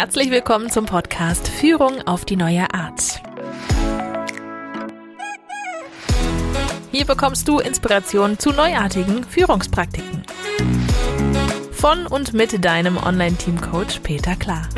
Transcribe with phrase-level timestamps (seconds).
[0.00, 3.20] Herzlich willkommen zum Podcast Führung auf die neue Art.
[6.92, 10.22] Hier bekommst du Inspiration zu neuartigen Führungspraktiken.
[11.72, 14.68] Von und mit deinem Online-Team-Coach Peter Klar.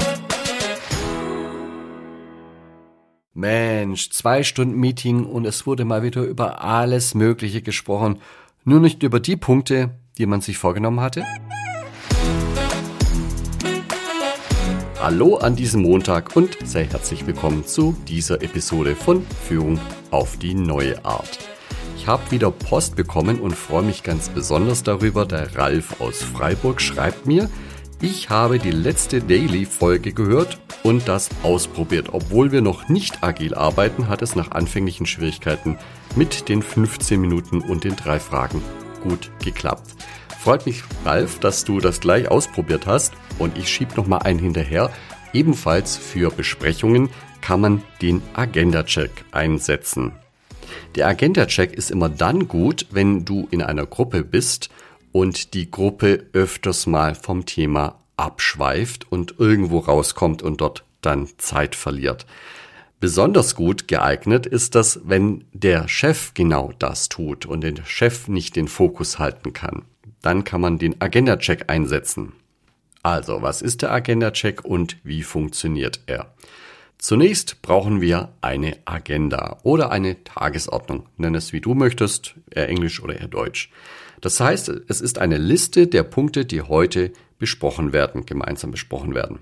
[3.34, 8.22] Mensch, zwei Stunden Meeting und es wurde mal wieder über alles Mögliche gesprochen.
[8.64, 11.26] Nur nicht über die Punkte, die man sich vorgenommen hatte.
[15.02, 20.52] Hallo an diesem Montag und sehr herzlich willkommen zu dieser Episode von Führung auf die
[20.52, 21.38] neue Art.
[21.96, 25.24] Ich habe wieder Post bekommen und freue mich ganz besonders darüber.
[25.24, 27.48] Der Ralf aus Freiburg schreibt mir,
[28.02, 32.10] ich habe die letzte Daily-Folge gehört und das ausprobiert.
[32.12, 35.78] Obwohl wir noch nicht agil arbeiten, hat es nach anfänglichen Schwierigkeiten
[36.14, 38.60] mit den 15 Minuten und den drei Fragen
[39.02, 39.94] gut geklappt.
[40.40, 44.38] Freut mich, Ralf, dass du das gleich ausprobiert hast und ich schieb noch mal einen
[44.38, 44.90] hinterher.
[45.34, 47.10] Ebenfalls für Besprechungen
[47.42, 50.12] kann man den Agenda-Check einsetzen.
[50.94, 54.70] Der Agenda-Check ist immer dann gut, wenn du in einer Gruppe bist
[55.12, 61.74] und die Gruppe öfters mal vom Thema abschweift und irgendwo rauskommt und dort dann Zeit
[61.74, 62.24] verliert.
[62.98, 68.56] Besonders gut geeignet ist das, wenn der Chef genau das tut und der Chef nicht
[68.56, 69.82] den Fokus halten kann.
[70.22, 72.32] Dann kann man den Agenda-Check einsetzen.
[73.02, 76.34] Also, was ist der Agenda-Check und wie funktioniert er?
[76.98, 81.06] Zunächst brauchen wir eine Agenda oder eine Tagesordnung.
[81.16, 83.70] Nenn es wie du möchtest, eher Englisch oder eher Deutsch.
[84.20, 89.38] Das heißt, es ist eine Liste der Punkte, die heute besprochen werden, gemeinsam besprochen werden.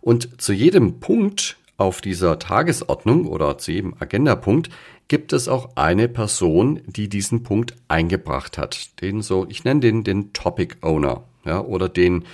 [0.00, 4.68] Und zu jedem Punkt auf dieser Tagesordnung oder zu jedem Agendapunkt
[5.08, 9.00] gibt es auch eine Person, die diesen Punkt eingebracht hat.
[9.00, 12.24] Den so, ich nenne den den Topic Owner, ja, oder den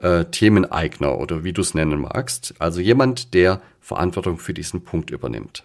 [0.00, 2.54] äh, Themeneigner oder wie du es nennen magst.
[2.58, 5.64] Also jemand, der Verantwortung für diesen Punkt übernimmt.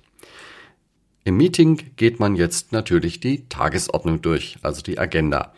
[1.23, 5.54] Im Meeting geht man jetzt natürlich die Tagesordnung durch, also die Agenda.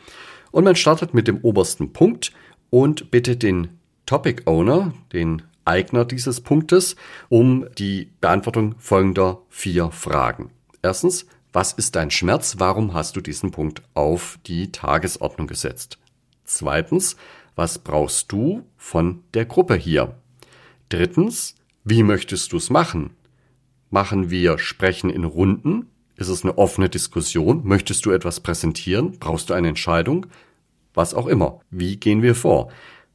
[0.52, 2.31] Und man startet mit dem obersten Punkt
[2.69, 6.96] und bittet den Topic Owner, den Eigner dieses Punktes,
[7.29, 10.51] um die Beantwortung folgender vier Fragen.
[10.81, 12.56] Erstens, was ist dein Schmerz?
[12.57, 16.00] Warum hast du diesen Punkt auf die Tagesordnung gesetzt?
[16.46, 17.16] Zweitens,
[17.56, 20.16] was brauchst du von der Gruppe hier?
[20.90, 23.12] Drittens, wie möchtest du es machen?
[23.90, 25.90] Machen wir Sprechen in Runden?
[26.16, 27.62] Ist es eine offene Diskussion?
[27.63, 29.19] Möchtest du etwas präsentieren?
[29.19, 30.25] Brauchst du eine Entscheidung?
[30.94, 31.59] Was auch immer.
[31.69, 32.72] Wie gehen wir vor?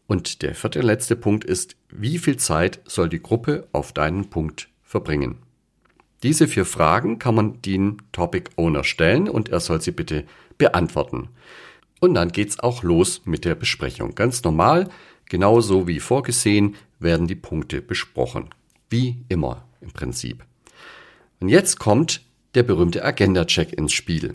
[0.06, 4.68] Und der vierte letzte Punkt ist, wie viel Zeit soll die Gruppe auf deinen Punkt
[4.82, 5.38] verbringen?
[6.22, 10.24] Diese vier Fragen kann man den Topic Owner stellen und er soll sie bitte
[10.58, 11.28] beantworten.
[12.00, 14.14] Und dann geht's auch los mit der Besprechung.
[14.14, 14.88] Ganz normal,
[15.28, 18.50] genauso wie vorgesehen, werden die Punkte besprochen.
[18.90, 20.44] Wie immer im Prinzip.
[21.40, 22.22] Und jetzt kommt
[22.54, 24.34] der berühmte Agenda-Check ins Spiel.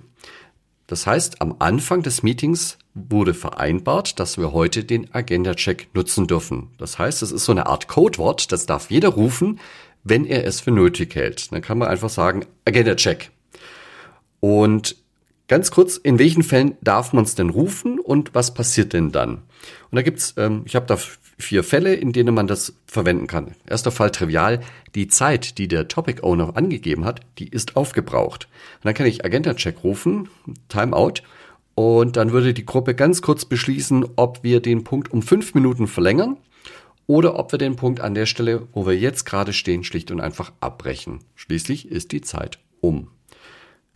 [0.94, 6.70] Das heißt, am Anfang des Meetings wurde vereinbart, dass wir heute den Agenda-Check nutzen dürfen.
[6.78, 9.60] Das heißt, es ist so eine Art Codewort, das darf jeder rufen,
[10.04, 11.52] wenn er es für nötig hält.
[11.52, 13.32] Dann kann man einfach sagen, Agenda Check.
[14.40, 14.96] Und
[15.48, 19.36] ganz kurz, in welchen Fällen darf man es denn rufen und was passiert denn dann?
[19.92, 20.98] Und da gibt's, ähm, ich habe da
[21.38, 23.56] vier Fälle, in denen man das verwenden kann.
[23.68, 24.62] Erster Fall trivial,
[24.96, 28.48] die Zeit, die der Topic Owner angegeben hat, die ist aufgebraucht.
[28.78, 30.30] Und dann kann ich Agenda Check rufen,
[30.70, 31.22] Timeout,
[31.76, 35.88] und dann würde die Gruppe ganz kurz beschließen, ob wir den Punkt um fünf Minuten
[35.88, 36.38] verlängern
[37.08, 40.22] oder ob wir den Punkt an der Stelle, wo wir jetzt gerade stehen, schlicht und
[40.22, 41.20] einfach abbrechen.
[41.36, 43.10] Schließlich ist die Zeit um.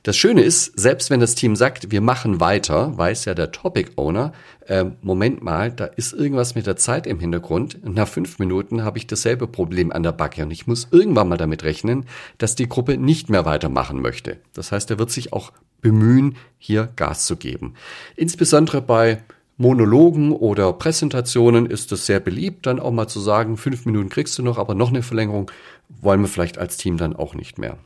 [0.08, 3.92] Das Schöne ist, selbst wenn das Team sagt, wir machen weiter, weiß ja der Topic
[3.98, 4.32] Owner,
[4.66, 7.80] äh, Moment mal, da ist irgendwas mit der Zeit im Hintergrund.
[7.84, 11.36] Nach fünf Minuten habe ich dasselbe Problem an der Backe und ich muss irgendwann mal
[11.36, 12.06] damit rechnen,
[12.38, 14.38] dass die Gruppe nicht mehr weitermachen möchte.
[14.54, 15.52] Das heißt, er wird sich auch
[15.82, 17.74] bemühen, hier Gas zu geben.
[18.16, 19.22] Insbesondere bei
[19.58, 24.38] Monologen oder Präsentationen ist es sehr beliebt, dann auch mal zu sagen, fünf Minuten kriegst
[24.38, 25.52] du noch, aber noch eine Verlängerung
[25.90, 27.78] wollen wir vielleicht als Team dann auch nicht mehr.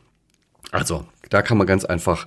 [0.72, 2.26] Also, da kann man ganz einfach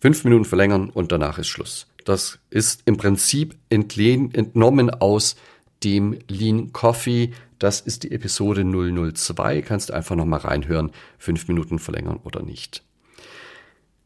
[0.00, 1.86] fünf Minuten verlängern und danach ist Schluss.
[2.04, 5.36] Das ist im Prinzip entlehn, entnommen aus
[5.84, 7.32] dem Lean Coffee.
[7.58, 9.62] Das ist die Episode 002.
[9.62, 12.82] Kannst du einfach nochmal reinhören, fünf Minuten verlängern oder nicht.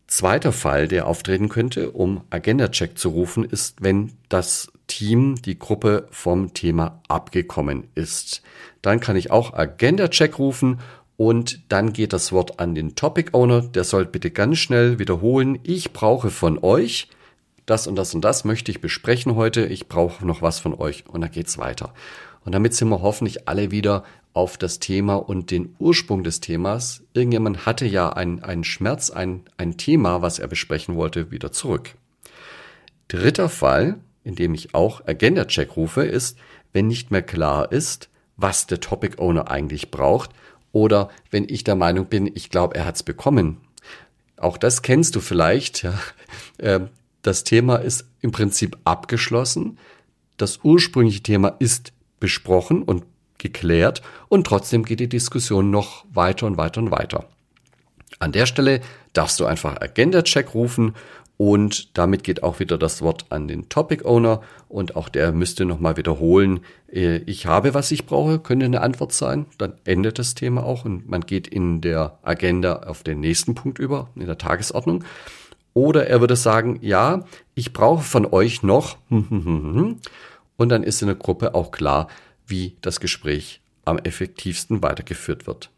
[0.09, 6.07] Zweiter Fall, der auftreten könnte, um Agenda-Check zu rufen, ist, wenn das Team, die Gruppe
[6.11, 8.43] vom Thema abgekommen ist.
[8.83, 10.79] Dann kann ich auch Agenda-Check rufen
[11.17, 13.63] und dann geht das Wort an den Topic Owner.
[13.63, 15.59] Der soll bitte ganz schnell wiederholen.
[15.63, 17.09] Ich brauche von euch
[17.65, 19.67] das und das und das möchte ich besprechen heute.
[19.67, 21.95] Ich brauche noch was von euch und dann geht's weiter.
[22.45, 24.05] Und damit sind wir hoffentlich alle wieder
[24.35, 27.03] auf das Thema und den Ursprung des Themas.
[27.15, 31.95] Irgendjemand hatte ja einen, einen Schmerz, ein, ein Thema, was er besprechen wollte, wieder zurück.
[33.09, 36.39] Dritter Fall, in dem ich auch Agenda-Check rufe, ist,
[36.73, 40.31] wenn nicht mehr klar ist, was der Topic Owner eigentlich braucht
[40.77, 43.57] oder wenn ich der Meinung bin, ich glaube, er hat es bekommen.
[44.37, 45.83] Auch das kennst du vielleicht.
[45.83, 45.99] Ja.
[46.59, 46.91] Ähm,
[47.23, 49.79] das Thema ist im Prinzip abgeschlossen.
[50.37, 53.05] Das ursprüngliche Thema ist besprochen und
[53.39, 57.25] geklärt und trotzdem geht die Diskussion noch weiter und weiter und weiter.
[58.19, 58.83] An der Stelle
[59.15, 60.95] darfst du einfach Agenda-Check rufen
[61.39, 65.67] und damit geht auch wieder das Wort an den Topic Owner und auch der müsste
[65.67, 66.61] nochmal wiederholen,
[66.91, 69.47] äh, ich habe, was ich brauche, könnte eine Antwort sein.
[69.59, 73.79] Dann endet das Thema auch und man geht in der Agenda auf den nächsten Punkt
[73.79, 75.05] über, in der Tagesordnung.
[75.75, 77.25] Oder er würde sagen, ja,
[77.55, 79.99] ich brauche von euch noch und
[80.59, 82.09] dann ist in der Gruppe auch klar,
[82.47, 85.71] wie das Gespräch am effektivsten weitergeführt wird.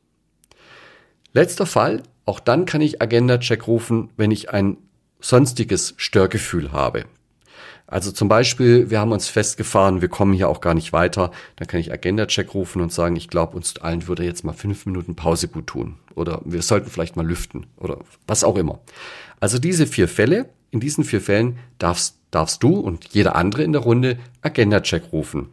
[1.33, 4.77] Letzter Fall, auch dann kann ich Agenda-Check rufen, wenn ich ein
[5.21, 7.05] sonstiges Störgefühl habe.
[7.91, 11.67] Also zum Beispiel, wir haben uns festgefahren, wir kommen hier auch gar nicht weiter, dann
[11.67, 15.17] kann ich Agenda-Check rufen und sagen, ich glaube, uns allen würde jetzt mal fünf Minuten
[15.17, 15.97] Pause gut tun.
[16.15, 18.81] Oder wir sollten vielleicht mal lüften oder was auch immer.
[19.41, 23.73] Also diese vier Fälle, in diesen vier Fällen darfst, darfst du und jeder andere in
[23.73, 25.49] der Runde Agenda-Check rufen.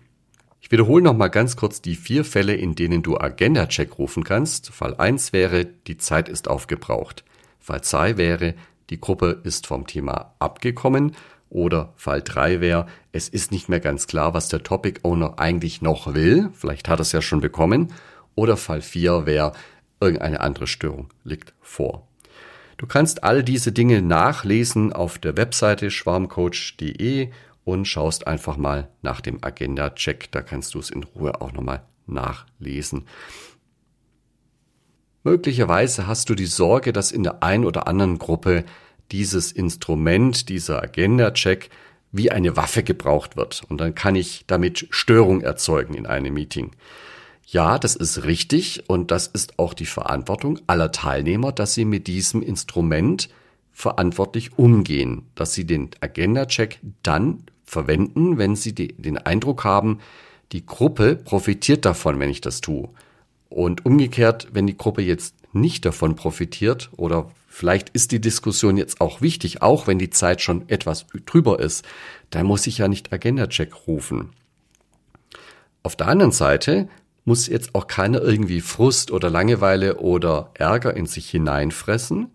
[0.60, 4.72] Ich wiederhole nochmal ganz kurz die vier Fälle, in denen du Agenda-Check rufen kannst.
[4.72, 7.24] Fall eins wäre, die Zeit ist aufgebraucht.
[7.62, 8.56] Fall zwei wäre,
[8.90, 11.16] die Gruppe ist vom Thema abgekommen.
[11.50, 15.82] Oder Fall 3 wäre, es ist nicht mehr ganz klar, was der Topic Owner eigentlich
[15.82, 16.50] noch will.
[16.54, 17.94] Vielleicht hat er es ja schon bekommen.
[18.36, 19.54] Oder Fall 4 wäre,
[20.00, 22.08] irgendeine andere Störung liegt vor.
[22.78, 27.30] Du kannst all diese Dinge nachlesen auf der Webseite schwarmcoach.de
[27.64, 30.32] und schaust einfach mal nach dem Agenda-Check.
[30.32, 33.06] Da kannst du es in Ruhe auch nochmal nachlesen.
[35.26, 38.64] Möglicherweise hast du die Sorge, dass in der einen oder anderen Gruppe
[39.12, 41.72] dieses Instrument, dieser Agenda-Check,
[42.12, 43.64] wie eine Waffe gebraucht wird.
[43.68, 46.72] Und dann kann ich damit Störung erzeugen in einem Meeting.
[47.48, 52.06] Ja, das ist richtig und das ist auch die Verantwortung aller Teilnehmer, dass sie mit
[52.06, 53.30] diesem Instrument
[53.72, 60.02] verantwortlich umgehen, dass sie den Agenda-Check dann verwenden, wenn sie den Eindruck haben,
[60.52, 62.90] die Gruppe profitiert davon, wenn ich das tue.
[63.50, 69.00] Und umgekehrt, wenn die Gruppe jetzt nicht davon profitiert oder vielleicht ist die Diskussion jetzt
[69.00, 71.86] auch wichtig, auch wenn die Zeit schon etwas drüber ist,
[72.30, 74.32] dann muss ich ja nicht Agenda-Check rufen.
[75.84, 76.90] Auf der anderen Seite
[77.24, 82.32] muss jetzt auch keiner irgendwie Frust oder Langeweile oder Ärger in sich hineinfressen.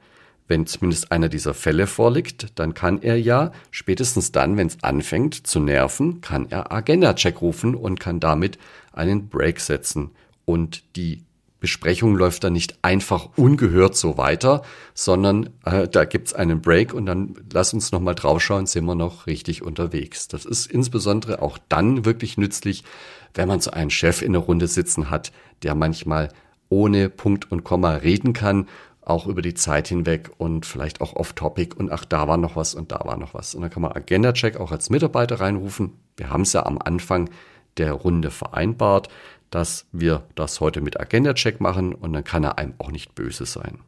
[0.48, 5.46] Wenn zumindest einer dieser Fälle vorliegt, dann kann er ja spätestens dann, wenn es anfängt
[5.46, 8.58] zu nerven, kann er Agenda-Check rufen und kann damit
[8.92, 10.10] einen Break setzen
[10.50, 11.22] und die
[11.60, 14.62] Besprechung läuft dann nicht einfach ungehört so weiter,
[14.94, 19.26] sondern äh, da gibt's einen Break und dann lass uns nochmal draufschauen, sind wir noch
[19.26, 20.26] richtig unterwegs.
[20.26, 22.82] Das ist insbesondere auch dann wirklich nützlich,
[23.34, 25.32] wenn man so einen Chef in der Runde sitzen hat,
[25.62, 26.30] der manchmal
[26.70, 28.66] ohne Punkt und Komma reden kann,
[29.02, 32.74] auch über die Zeit hinweg und vielleicht auch off-topic und ach, da war noch was
[32.74, 33.54] und da war noch was.
[33.54, 35.92] Und dann kann man Agenda-Check auch als Mitarbeiter reinrufen.
[36.16, 37.28] Wir haben es ja am Anfang
[37.76, 39.08] der Runde vereinbart
[39.50, 43.46] dass wir das heute mit Agenda-Check machen und dann kann er einem auch nicht böse
[43.46, 43.78] sein.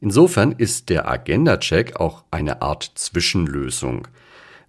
[0.00, 4.08] Insofern ist der Agenda-Check auch eine Art Zwischenlösung.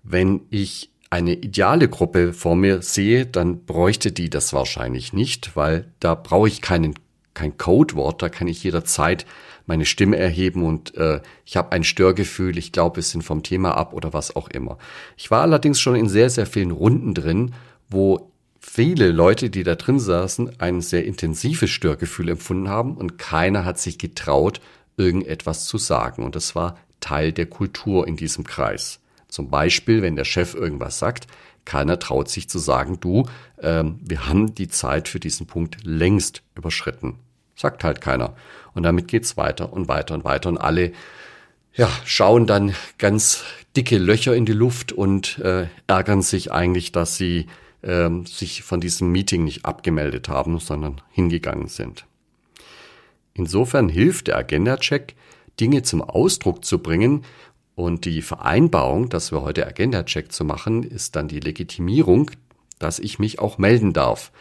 [0.04, 5.92] Wenn ich eine ideale Gruppe vor mir sehe, dann bräuchte die das wahrscheinlich nicht, weil
[6.00, 6.96] da brauche ich keinen,
[7.34, 9.26] kein Codewort, da kann ich jederzeit
[9.66, 13.76] meine Stimme erheben und äh, ich habe ein Störgefühl, ich glaube, wir sind vom Thema
[13.76, 14.78] ab oder was auch immer.
[15.18, 17.54] Ich war allerdings schon in sehr, sehr vielen Runden drin,
[17.90, 18.32] wo
[18.78, 23.80] viele Leute, die da drin saßen, ein sehr intensives Störgefühl empfunden haben und keiner hat
[23.80, 24.62] sich getraut,
[24.98, 26.24] irgendetwas zu sagen.
[26.24, 29.00] Und das war Teil der Kultur in diesem Kreis.
[29.30, 31.26] Zum Beispiel, wenn der Chef irgendwas sagt,
[31.66, 33.26] keiner traut sich zu sagen, du,
[33.64, 37.16] ähm, wir haben die Zeit für diesen Punkt längst überschritten.
[37.56, 38.36] Sagt halt keiner.
[38.76, 40.92] Und damit geht's weiter und weiter und weiter und alle
[41.74, 43.44] ja, schauen dann ganz
[43.76, 47.48] dicke Löcher in die Luft und äh, ärgern sich eigentlich, dass sie
[47.88, 52.06] ähm, sich von diesem Meeting nicht abgemeldet haben, sondern hingegangen sind.
[53.34, 55.16] Insofern hilft der Agenda-Check,
[55.60, 57.24] Dinge zum Ausdruck zu bringen
[57.76, 62.30] und die Vereinbarung, dass wir heute Agenda-Check zu machen, ist dann die Legitimierung,
[62.78, 64.32] dass ich mich auch melden darf.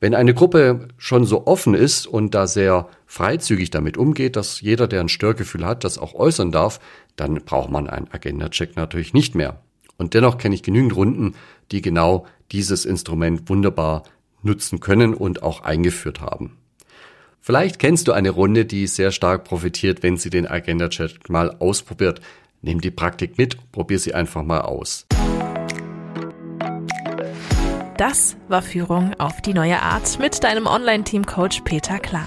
[0.00, 4.86] Wenn eine Gruppe schon so offen ist und da sehr freizügig damit umgeht, dass jeder,
[4.86, 6.78] der ein Störgefühl hat, das auch äußern darf,
[7.16, 9.63] dann braucht man einen Agenda-Check natürlich nicht mehr.
[9.96, 11.34] Und dennoch kenne ich genügend Runden,
[11.70, 14.02] die genau dieses Instrument wunderbar
[14.42, 16.58] nutzen können und auch eingeführt haben.
[17.40, 21.54] Vielleicht kennst du eine Runde, die sehr stark profitiert, wenn sie den Agenda Chat mal
[21.58, 22.20] ausprobiert.
[22.62, 25.06] Nimm die Praktik mit, probier sie einfach mal aus.
[27.98, 32.26] Das war Führung auf die neue Art mit deinem Online-Team-Coach Peter Klar.